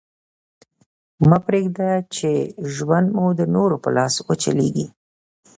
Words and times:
مه 1.29 1.37
پرېږده، 1.45 1.91
چي 2.15 2.31
ژوند 2.73 3.07
مو 3.15 3.25
د 3.39 3.41
نورو 3.55 3.75
په 3.83 3.89
لاس 3.97 4.15
وچلېږي. 4.27 4.85